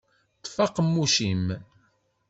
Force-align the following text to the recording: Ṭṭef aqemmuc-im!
Ṭṭef 0.43 0.55
aqemmuc-im! 0.65 1.45